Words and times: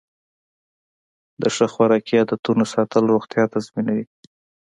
د 1.41 1.43
ښه 1.55 1.65
خوراکي 1.73 2.15
عادتونو 2.19 2.63
ساتل 2.73 3.03
روغتیا 3.13 3.43
تضمینوي. 3.53 4.05